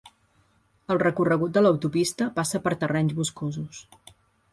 El 0.93 1.01
recorregut 1.03 1.53
de 1.57 1.63
l'autopista 1.63 2.29
passa 2.39 2.61
per 2.65 2.73
terrenys 2.85 3.15
boscosos. 3.21 3.83